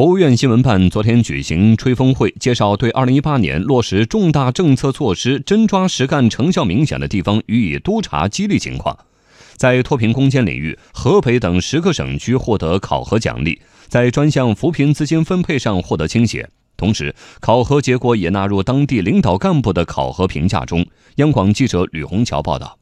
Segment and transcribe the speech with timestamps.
[0.00, 8.98] 国务院新闻办昨天举行吹风会，介绍对二零一八年落实重大政策措施真抓实干、成效明显的地方予以督查激励情况。
[9.56, 16.48] 在脱贫攻坚领域，河北等十个省区获得考核奖励，在专项扶贫资金分配上获得倾斜。
[16.78, 20.86] 同时，考核结果也纳入当地领导干部的考核评价中。
[21.16, 22.79] 央广记者吕红桥报道。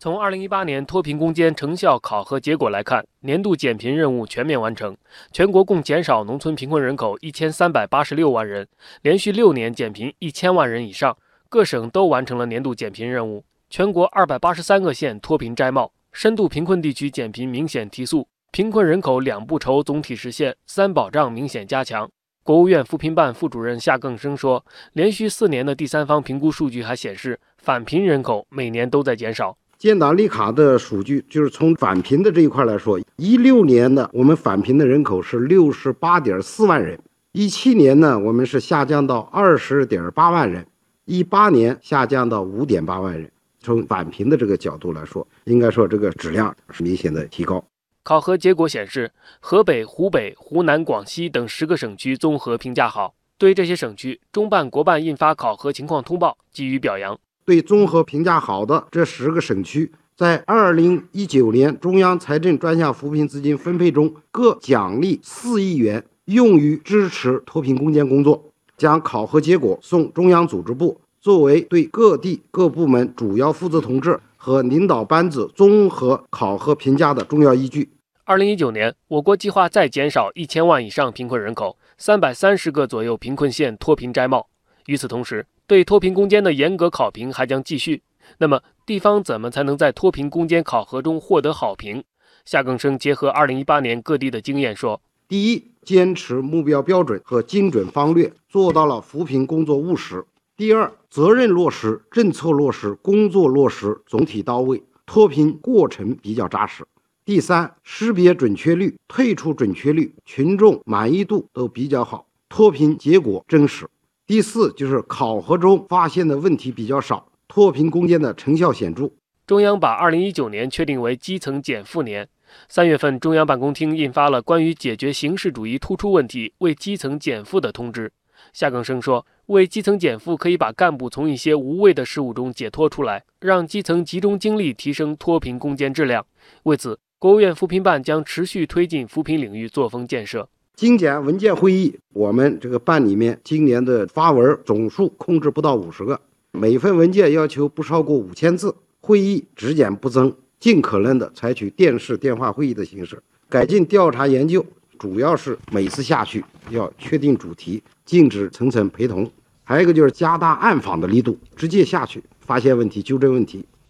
[0.00, 4.96] 从二零一八年脱贫攻坚成效考核结果来看，年度减贫任务全面完成，
[5.32, 8.68] 全国共减少农村贫困人口一千三百八十六万人，
[9.02, 13.44] 连续六年减贫一千万人以上，各省都完成了年度减贫任务。
[13.68, 22.08] 全国二百八十三个县脱贫摘帽，深度贫困地区减贫明显提速，贫困人口两不愁总体实现，三保障明显加强。
[22.44, 29.58] 国务院扶贫办副主任夏更生说，连续四年的第三方评估数据还显示，返贫人口每年都在减少。
[29.78, 36.98] 建档立卡的数据就是从返贫的这一块来说，一六年呢，我们返贫的人口是六十八点四万人；
[37.30, 40.64] 一七年呢，我们是下降到二十点八万人；
[41.04, 43.30] 一八年下降到五点八万人。
[43.60, 47.64] 从返贫的这个角度来说，应该说这个质量是明显的提高。
[48.02, 53.14] 考核结果显示，河北、湖北、湖南、广西等十个省区综合评价好。
[53.36, 57.16] 对这些省区，中办、国办印发考核情况通报，给予表扬。
[57.48, 68.44] 对综合评价好的这十个省区，在二零一九年中央财政专项扶贫资金分配中，各奖励四亿元，用于支持脱贫攻坚工作。
[68.76, 77.88] 将考核结果送中央组织部，作为对各地各部门主要负责同志和领导班子综合考核评价的重要依据。
[78.24, 84.48] 二零一九年，我国计划再减少一千万以上贫困人口，三百三十个左右贫困县脱贫摘帽。
[84.84, 88.02] 与此同时，对脱贫攻坚的严格考评还将继续。
[88.38, 92.02] 那么，地方怎么才能在脱贫攻坚考核中获得好评？
[92.46, 100.22] 夏更生结合2018年各地的经验说：第一，坚持目标标准和精准方略，做到了扶贫工作务实；
[100.56, 106.82] 第二，责任落实、政策落实、工作落实总体到位，脱贫过程比较扎实；
[107.26, 113.86] 第三，识别准确率、退出准确率、群众满意度都比较好，脱贫结果真实。
[114.28, 119.10] 第四就是考核中发现的问题比较少，脱贫攻坚的成效显著。
[119.46, 122.28] 中央把二零一九年确定为基层减负年。
[122.68, 128.12] 三月份，中央办公厅印发了关于解决形式主义突出问题、为基层减负的通知。
[128.52, 136.26] 夏更生说，为基层减负可以把干部从一些无谓的事务中解脱出来，让基层集中精力提升脱贫攻坚质量。
[136.64, 140.50] 为此，国务院扶贫办将持续推进扶贫领域作风建设。
[140.78, 146.20] 精简文件会议，我们这个办里面今年的发文总数控制不到五十个，
[146.52, 154.64] 每份文件要求不超过五千字，会议只减不增，尽可能的采取电视电话会议的形式，改进调查研究，
[155.00, 159.28] 主要是每次下去要确定主题，禁止层层陪同，
[159.64, 163.64] 还有一个就是加大暗访的力度，直接下去发现问题，纠正问题，